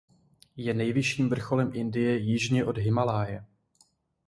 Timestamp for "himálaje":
2.77-3.45